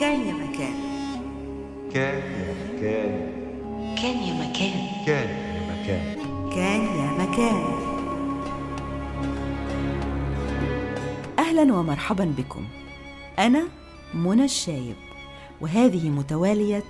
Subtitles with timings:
[0.00, 0.74] كان يا مكان.
[1.94, 3.12] كان يا مكان.
[4.02, 5.04] كان يا مكان.
[5.06, 6.16] كان يا مكان.
[6.54, 7.62] كان يا مكان.
[11.38, 12.64] أهلا ومرحبا بكم.
[13.38, 13.62] أنا
[14.14, 14.96] منى الشايب
[15.60, 16.84] وهذه متوالية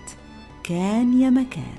[0.65, 1.79] كان يا مكان.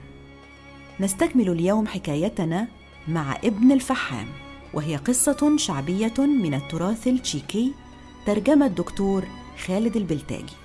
[0.99, 2.67] نستكمل اليوم حكايتنا
[3.07, 4.27] مع ابن الفحام
[4.73, 7.73] وهي قصة شعبية من التراث التشيكي
[8.25, 9.23] ترجمة الدكتور
[9.65, 10.60] خالد البلتاجي.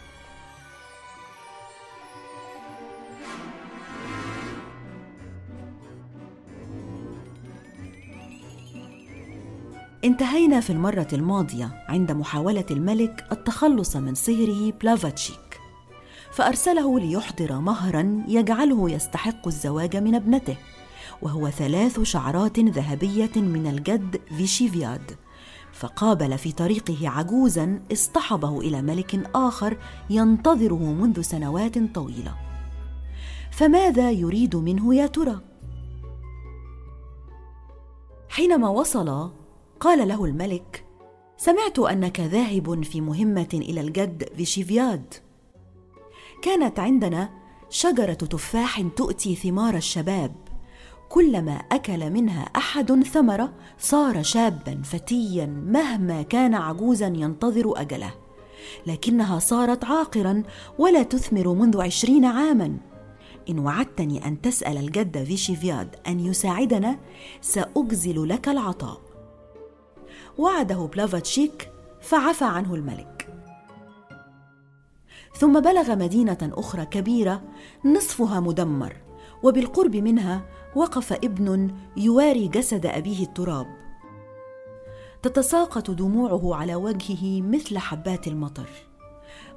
[10.07, 15.61] انتهينا في المرة الماضية عند محاولة الملك التخلص من صهره بلافاتشيك
[16.33, 20.57] فأرسله ليحضر مهرا يجعله يستحق الزواج من ابنته
[21.23, 25.17] وهو ثلاث شعرات ذهبية من الجد فيشيفياد
[25.73, 29.77] فقابل في طريقه عجوزا اصطحبه إلى ملك آخر
[30.11, 32.35] ينتظره منذ سنوات طويلة
[33.51, 35.41] فماذا يريد منه يا ترى؟
[38.29, 39.31] حينما وصل
[39.81, 40.85] قال له الملك
[41.37, 45.15] سمعت أنك ذاهب في مهمة إلى الجد فيشيفياد
[46.43, 47.31] كانت عندنا
[47.71, 50.35] شجرة تفاح تؤتي ثمار الشباب.
[51.09, 58.15] كلما أكل منها أحد ثمرة صار شابا فتيا مهما كان عجوزا ينتظر أجله.
[58.87, 60.43] لكنها صارت عاقرا
[60.79, 62.77] ولا تثمر منذ عشرين عاما.
[63.49, 66.99] إن وعدتني أن تسأل الجد فيشيفياد أن يساعدنا
[67.41, 69.06] سأجزل لك العطاء.
[70.39, 73.29] وعده بلافاتشيك فعفى عنه الملك.
[75.39, 77.43] ثم بلغ مدينة أخرى كبيرة
[77.85, 78.97] نصفها مدمر
[79.43, 80.45] وبالقرب منها
[80.77, 83.67] وقف ابن يواري جسد أبيه التراب.
[85.23, 88.69] تتساقط دموعه على وجهه مثل حبات المطر.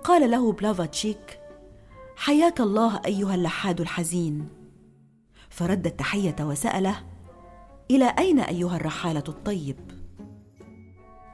[0.04, 1.40] قال له بلافاتشيك
[2.16, 4.50] حياك الله أيها اللحاد الحزين.
[5.50, 6.96] فرد التحية وسأله
[7.92, 9.99] إلى أين أيها الرحالة الطيب؟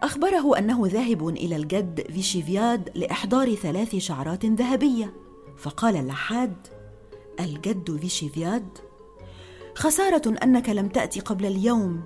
[0.03, 5.13] أخبره أنه ذاهب إلى الجد فيشيفياد لإحضار ثلاث شعرات ذهبية.
[5.57, 6.55] فقال اللحاد
[7.39, 8.67] الجد فيشيفياد
[9.75, 12.01] خسارة أنك لم تأتي قبل اليوم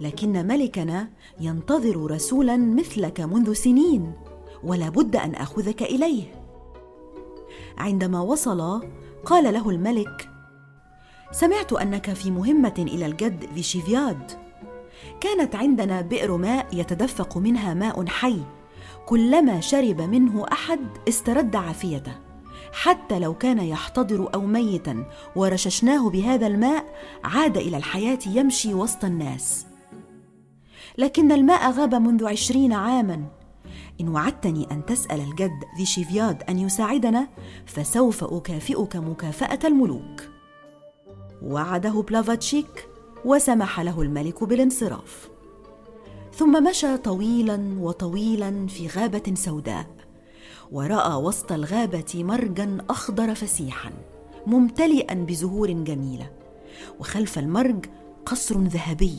[0.00, 1.10] لكن ملكنا
[1.40, 4.12] ينتظر رسولا مثلك منذ سنين
[4.64, 6.22] ولا بد أن آخذك إليه.
[7.78, 8.82] عندما وصل
[9.24, 10.30] قال له الملك
[11.32, 14.45] سمعت أنك في مهمة إلى الجد فيشيفياد
[15.20, 18.40] كانت عندنا بئر ماء يتدفق منها ماء حي.
[19.06, 22.12] كلما شرب منه أحد استرد عافيته.
[22.72, 25.04] حتى لو كان يحتضر أو ميتا
[25.36, 26.84] ورششناه بهذا الماء
[27.24, 29.66] عاد إلى الحياة يمشي وسط الناس.
[30.98, 33.24] لكن الماء غاب منذ عشرين عاما.
[34.00, 37.28] إن وعدتني أن تسأل الجد فيشيفياد أن يساعدنا
[37.66, 40.22] فسوف أكافئك مكافأة الملوك.
[41.42, 42.88] وعده بلافاتشيك
[43.26, 45.28] وسمح له الملك بالانصراف.
[46.34, 49.86] ثم مشى طويلا وطويلا في غابة سوداء
[50.72, 53.92] ورأى وسط الغابة مرجا أخضر فسيحا
[54.46, 56.30] ممتلئا بزهور جميلة
[57.00, 57.86] وخلف المرج
[58.26, 59.18] قصر ذهبي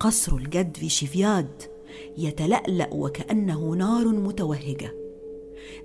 [0.00, 1.62] قصر الجد في شيفياد
[2.18, 4.94] يتلألأ وكأنه نار متوهجة.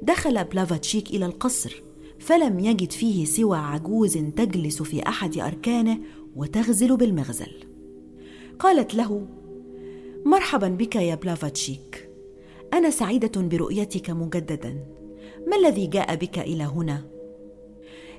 [0.02, 1.84] دخل بلافاتشيك إلى القصر
[2.20, 5.98] فلم يجد فيه سوى عجوز تجلس في أحد أركانه
[6.36, 7.66] وتغزل بالمغزل.
[8.60, 9.28] قالت له
[10.26, 12.10] مرحبا بك يا بلافاتشيك.
[12.74, 14.86] أنا سعيدة برؤيتك مجددا.
[15.48, 17.04] ما الذي جاء بك إلى هنا؟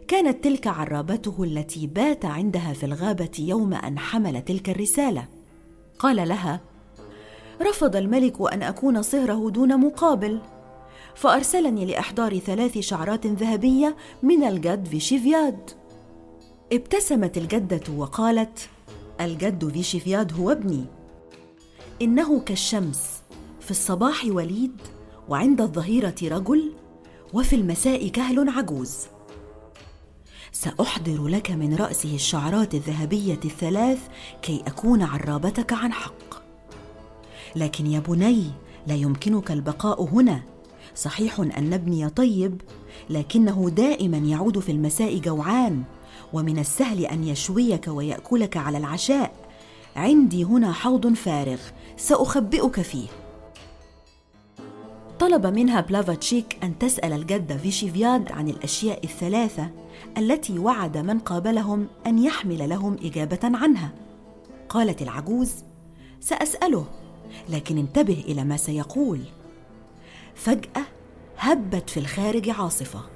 [0.09, 5.29] كانت تلك عرابته التي بات عندها في الغابة يوم أن حمل تلك الرسالة.
[5.99, 6.61] قال لها
[7.63, 10.41] رفض الملك أن أكون صهره دون مقابل.
[11.15, 15.71] فأرسلني لأحضار ثلاث شعرات ذهبية من الجد فيشيفياد
[16.73, 18.69] ابتسمت الجدة وقالت:
[19.21, 20.85] الجد فيشيفياد هو ابني.
[22.03, 23.23] إنه كالشمس،
[23.61, 24.81] في الصباح وليد،
[25.29, 26.73] وعند الظهيرة رجل،
[27.33, 28.97] وفي المساء كهل عجوز.
[30.53, 33.99] سأحضر لك من رأسه الشعرات الذهبية الثلاث
[34.43, 36.43] كي أكون عرابتك عن حق.
[37.57, 38.51] لكن يا بني
[38.87, 40.43] لا يمكنك البقاء هنا
[40.95, 42.61] صحيح أن ابني طيب
[43.11, 45.85] لكنه دائما يعود في المساء جوعان
[46.33, 49.33] ومن السهل أن يشويك ويأكلك على العشاء.
[49.97, 51.59] عندي هنا حوض فارغ
[51.97, 53.09] سأخبئك فيه.
[55.19, 59.71] طلب منها بلافاتشيك أن تسأل الجد فيشيفياد عن الأشياء الثلاثة
[60.19, 63.91] التي وعد من قابلهم أن يحمل لهم إجابة عنها.
[64.69, 65.53] قالت العجوز
[66.21, 66.87] سأسأله
[67.49, 69.21] لكن انتبه إلى ما سيقول.
[70.35, 70.83] فجأة
[71.39, 73.16] هبت في الخارج عاصفة.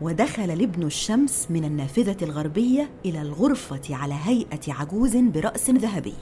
[0.00, 6.14] ودخل لابن الشمس من النافذة الغربية إلى الغرفة على هيئة عجوز برأس ذهبي.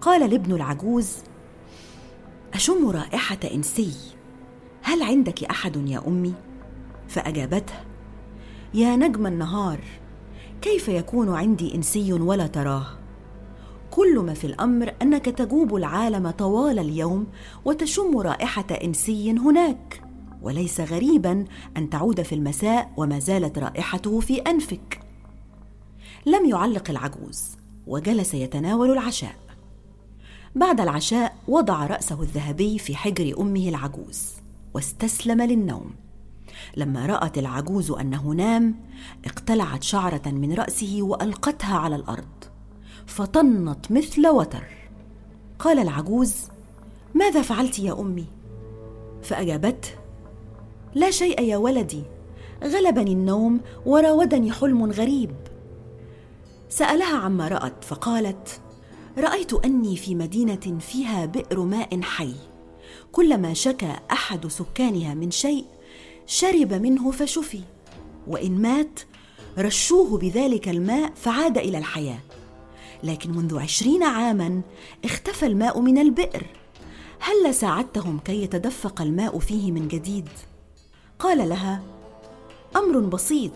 [0.00, 1.16] قال لابن العجوز
[2.54, 3.92] أشم رائحة إنسي
[4.82, 6.34] هل عندك أحد يا أمي؟
[7.08, 7.74] فأجابته
[8.74, 9.80] يا نجم النهار
[10.62, 12.86] كيف يكون عندي إنسي ولا تراه؟
[13.90, 17.26] كل ما في الأمر أنك تجوب العالم طوال اليوم
[17.64, 20.03] وتشم رائحة إنسي هناك.
[20.44, 21.44] وليس غريبا
[21.76, 25.00] أن تعود في المساء وما زالت رائحته في أنفك.
[26.26, 27.56] لم يعلق العجوز
[27.86, 29.36] وجلس يتناول العشاء.
[30.54, 34.32] بعد العشاء وضع رأسه الذهبي في حجر أمه العجوز
[34.74, 35.94] واستسلم للنوم.
[36.76, 38.74] لما رأت العجوز أنه نام
[39.24, 42.44] اقتلعت شعرة من رأسه وألقتها على الأرض.
[43.06, 44.64] فطنت مثل وتر.
[45.58, 46.34] قال العجوز
[47.14, 48.26] ماذا فعلت يا أمي؟
[49.22, 50.03] فأجابته
[50.94, 52.02] لا شيء يا ولدي.
[52.64, 55.30] غلبني النوم وراودني حلم غريب.
[56.68, 58.60] سألها عما رأت فقالت
[59.18, 62.34] رأيت أني في مدينة فيها بئر ماء حي.
[63.12, 65.64] كلما شكى أحد سكانها من شيء
[66.26, 67.60] شرب منه فشفي.
[68.26, 69.00] وإن مات
[69.58, 72.20] رشوه بذلك الماء فعاد إلى الحياة.
[73.02, 74.60] لكن منذ عشرين عاما
[75.04, 76.46] اختفى الماء من البئر.
[77.20, 80.28] هل ساعدتهم كي يتدفق الماء فيه من جديد؟
[81.18, 81.82] قال لها
[82.76, 83.52] أمر بسيط.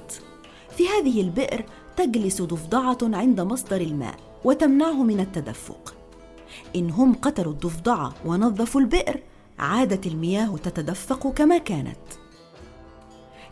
[0.76, 1.64] في هذه البئر
[1.96, 4.14] تجلس ضفدعة عند مصدر الماء
[4.44, 5.94] وتمنعه من التدفق.
[6.76, 9.22] إن هم قتلوا الضفدعة ونظفوا البئر
[9.58, 11.98] عادت المياه تتدفق كما كانت.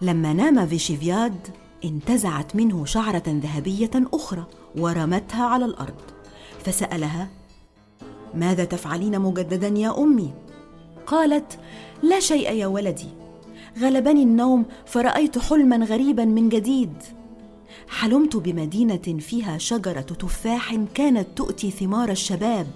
[0.02, 1.48] لما نام فيشيفياد
[1.84, 4.44] انتزعت منه شعرة ذهبية أخرى
[4.78, 6.00] ورمتها على الأرض.
[6.64, 7.28] فسألها
[8.34, 10.32] ماذا تفعلين مجددا يا أمي؟
[11.06, 11.58] قالت
[12.02, 13.08] لا شيء يا ولدي.
[13.78, 17.02] غلبني النوم فرأيت حلما غريبا من جديد.
[17.88, 22.66] حلمت بمدينة فيها شجرة تفاح كانت تؤتي ثمار الشباب.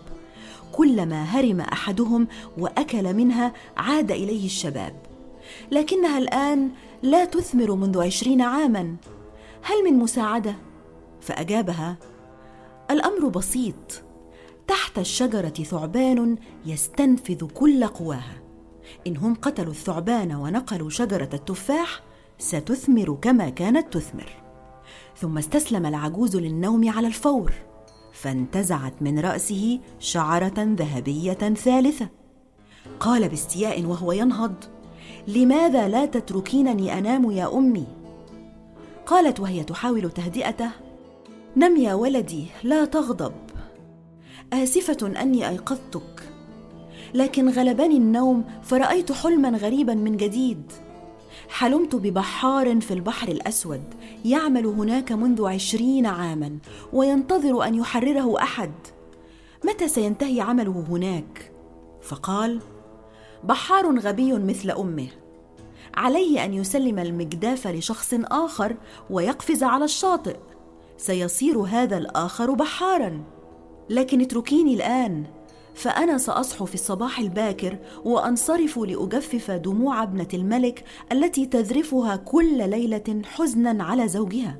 [0.72, 4.94] كلما هرم أحدهم وأكل منها عاد إليه الشباب.
[5.72, 6.70] لكنها الآن
[7.02, 8.96] لا تثمر منذ عشرين عاما.
[9.62, 10.54] هل من مساعدة؟
[11.20, 11.96] فأجابها
[12.90, 14.02] الأمر بسيط.
[14.68, 16.36] تحت الشجرة ثعبان
[16.66, 18.49] يستنفذ كل قواها.
[19.06, 22.00] ان هم قتلوا الثعبان ونقلوا شجرة التفاح
[22.38, 24.32] ستثمر كما كانت تثمر.
[25.16, 27.52] ثم استسلم العجوز للنوم على الفور
[28.12, 32.08] فانتزعت من رأسه شعرة ذهبية ثالثة.
[33.00, 34.54] قال باستياء وهو ينهض
[35.28, 37.86] لماذا لا تتركينني أنام يا أمي؟
[39.06, 40.70] قالت وهي تحاول تهدئته
[41.56, 43.34] نم يا ولدي لا تغضب.
[44.52, 46.32] آسفة أني أيقظتك.
[47.14, 50.72] لكن غلبني النوم فرأيت حلما غريبا من جديد.
[51.48, 53.82] حلمت ببحار في البحر الأسود
[54.24, 56.58] يعمل هناك منذ عشرين عاما
[56.92, 58.72] وينتظر أن يحرره أحد.
[59.64, 61.52] متى سينتهي عمله هناك؟
[62.02, 62.60] فقال
[63.44, 65.08] بحار غبي مثل أمه.
[65.94, 68.76] عليه أن يسلم المجداف لشخص آخر
[69.10, 70.36] ويقفز على الشاطئ.
[70.96, 73.24] سيصير هذا الآخر بحارا.
[73.90, 75.24] لكن اتركيني الآن.
[75.74, 83.84] فأنا سأصحو في الصباح الباكر وأنصرف لأجفف دموع ابنة الملك التي تذرفها كل ليلة حزنا
[83.84, 84.58] على زوجها.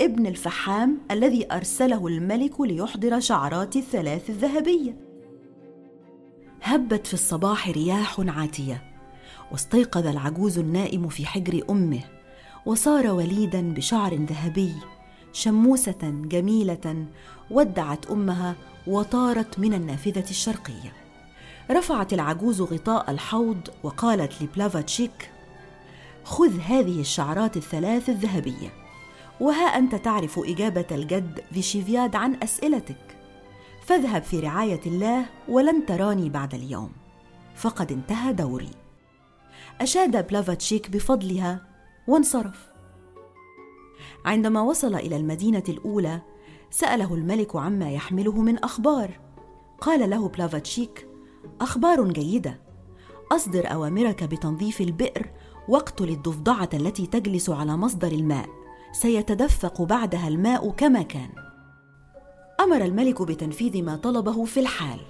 [0.00, 4.96] ابن الفحام الذي أرسله الملك ليحضر شعرات الثلاث الذهبية.
[6.62, 8.82] هبت في الصباح رياح عاتية.
[9.52, 12.00] واستيقظ العجوز النائم في حجر أمه.
[12.66, 14.72] وصار وليدا بشعر ذهبي
[15.32, 17.06] شموسة جميلة
[17.50, 20.92] ودعت أمها وطارت من النافذة الشرقية.
[21.70, 25.30] رفعت العجوز غطاء الحوض وقالت لبلافاتشيك
[26.24, 28.72] خذ هذه الشعرات الثلاث الذهبية
[29.40, 33.16] وها أنت تعرف إجابة الجد فيشيفياد عن أسئلتك.
[33.86, 36.92] فاذهب في رعاية الله ولن تراني بعد اليوم.
[37.54, 38.70] فقد انتهى دوري.
[39.80, 41.66] أشاد بلافاتشيك بفضلها
[42.08, 42.66] وانصرف.
[44.24, 46.20] عندما وصل إلى المدينة الأولى
[46.74, 49.20] سأله الملك عما يحمله من أخبار.
[49.80, 51.08] قال له بلافاتشيك
[51.60, 52.60] أخبار جيدة.
[53.32, 55.30] أصدر أوامرك بتنظيف البئر
[55.68, 58.48] واقتل الضفدعة التي تجلس على مصدر الماء.
[58.92, 61.30] سيتدفق بعدها الماء كما كان.
[62.60, 65.00] أمر الملك بتنفيذ ما طلبه في الحال.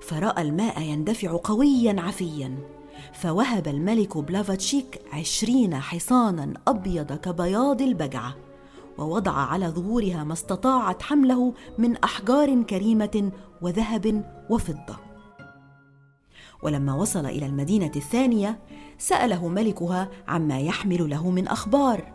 [0.00, 2.58] فرأى الماء يندفع قويا عفيا.
[3.12, 8.34] فوهب الملك بلافاتشيك عشرين حصانا أبيض كبياض البجعة.
[8.98, 14.96] ووضع على ظهورها ما استطاعت حمله من أحجار كريمة وذهب وفضة.
[16.62, 18.58] ولما وصل إلى المدينة الثانية
[18.98, 22.12] سأله ملكها عما يحمل له من أخبار.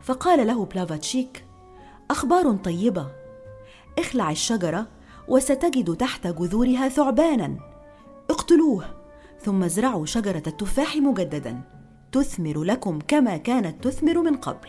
[0.00, 1.44] فقال له بلافاتشيك
[2.10, 3.06] أخبار طيبة.
[3.98, 4.86] اخلع الشجرة
[5.28, 7.56] وستجد تحت جذورها ثعبانا.
[8.30, 8.84] اقتلوه
[9.40, 11.60] ثم ازرعوا شجرة التفاح مجددا.
[12.12, 14.68] تثمر لكم كما كانت تثمر من قبل.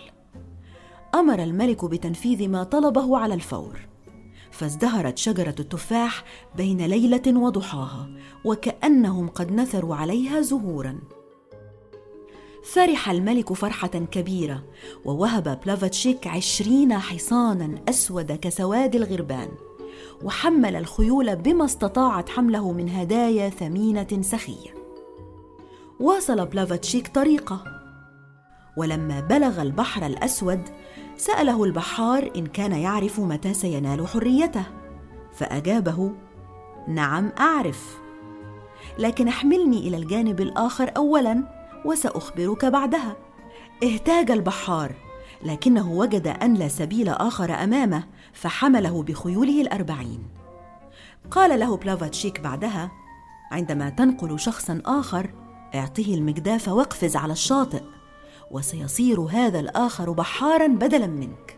[1.16, 3.80] أمر الملك بتنفيذ ما طلبه على الفور.
[4.52, 6.24] فازدهرت شجرة التفاح
[6.56, 8.10] بين ليلة وضحاها
[8.46, 11.00] وكأنهم قد نثروا عليها زهورا.
[12.64, 14.64] فرح الملك فرحة كبيرة
[15.06, 19.50] ووهب بلافاتشيك عشرين حصانا أسود كسواد الغربان
[20.24, 24.74] وحمل الخيول بما استطاعت حمله من هدايا ثمينة سخية.
[26.00, 27.79] واصل بلافاتشيك طريقه.
[28.78, 30.62] ولما بلغ البحر الأسود
[31.18, 34.64] سأله البحار إن كان يعرف متى سينال حريته.
[35.34, 36.12] فأجابه
[36.88, 37.98] نعم أعرف.
[39.00, 41.44] لكن احملني إلى الجانب الآخر أولاً
[41.86, 43.16] وسأخبرك بعدها.
[43.84, 44.96] اهتاج البحار
[45.44, 50.24] لكنه وجد أن لا سبيل آخر أمامه فحمله بخيوله الأربعين.
[51.32, 52.92] قال له بلافاتشيك بعدها
[53.52, 55.34] عندما تنقل شخصا آخر
[55.76, 57.82] اعطه المجداف واقفز على الشاطئ.
[58.52, 61.58] وسيصير هذا الآخر بحارا بدلا منك.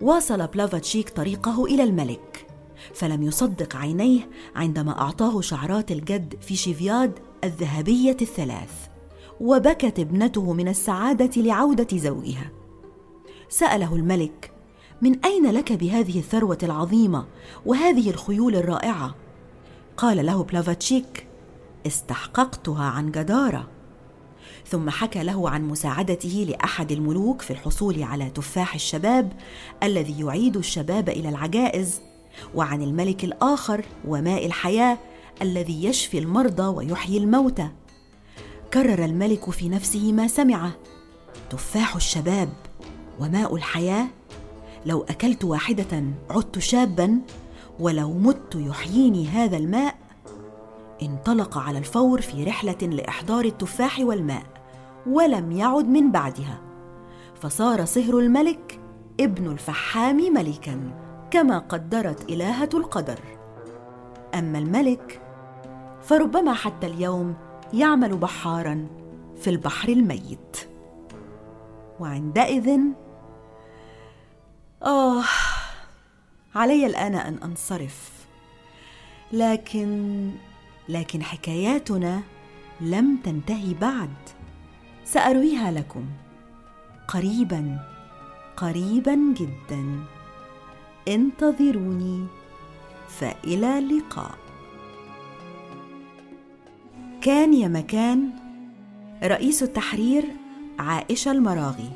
[0.00, 2.46] واصل بلافاتشيك طريقه إلى الملك
[2.94, 8.72] فلم يصدق عينيه عندما أعطاه شعرات الجد فيشيفياد الذهبية الثلاث
[9.40, 12.50] وبكت ابنته من السعادة لعودة زوجها.
[13.48, 14.50] سأله الملك
[15.02, 17.26] من أين لك بهذه الثروة العظيمة
[17.66, 19.14] وهذه الخيول الرائعة؟
[19.96, 21.26] قال له بلافاتشيك
[21.86, 23.68] استحققتها عن جدارة.
[24.70, 29.32] ثم حكى له عن مساعدته لأحد الملوك في الحصول على تفاح الشباب
[29.82, 32.00] الذي يعيد الشباب إلى العجائز
[32.54, 34.98] وعن الملك الآخر وماء الحياة
[35.42, 37.68] الذي يشفي المرضى ويحيي الموتى.
[38.74, 40.72] كرر الملك في نفسه ما سمعه
[41.50, 42.48] تفاح الشباب
[43.20, 44.06] وماء الحياة؟
[44.86, 47.20] لو أكلت واحدة عدت شابا
[47.80, 49.94] ولو مت يحييني هذا الماء؟
[51.02, 54.57] انطلق على الفور في رحلة لإحضار التفاح والماء.
[55.06, 56.60] ولم يعد من بعدها.
[57.34, 58.80] فصار صهر الملك
[59.20, 60.80] ابن الفحام ملكا
[61.30, 63.20] كما قدرت إلهة القدر.
[64.34, 65.22] أما الملك
[66.02, 67.34] فربما حتى اليوم
[67.74, 68.86] يعمل بحارا
[69.36, 70.56] في البحر الميت.
[72.00, 72.80] وعندئذ
[74.82, 75.22] آه
[76.54, 78.26] علي الآن أن أنصرف.
[79.32, 80.30] لكن
[80.88, 82.22] لكن حكاياتنا
[82.80, 84.37] لم تنتهي بعد.
[85.12, 86.04] سأرويها لكم.
[87.08, 87.78] قريبا
[88.56, 90.04] قريبا جدا.
[91.08, 92.26] انتظروني
[93.08, 94.34] فإلى اللقاء.
[97.22, 98.30] كان يا مكان
[99.22, 100.24] رئيس التحرير
[100.78, 101.90] عائشة المراغي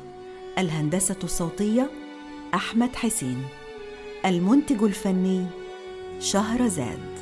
[0.57, 1.89] الهندسة الصوتية
[2.53, 3.45] أحمد حسين
[4.25, 5.45] المنتج الفني
[6.19, 7.12] شهرزاد.